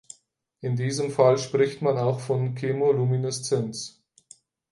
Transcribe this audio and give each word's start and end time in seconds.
In 0.61 0.75
diesem 0.77 1.11
Fall 1.11 1.37
spricht 1.37 1.83
man 1.83 1.99
auch 1.99 2.21
von 2.21 2.55
Chemolumineszenz. 2.55 4.01